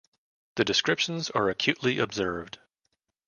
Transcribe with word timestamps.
The 0.55 0.65
descriptions 0.65 1.29
are 1.29 1.47
acutely 1.47 1.99
observed. 1.99 2.57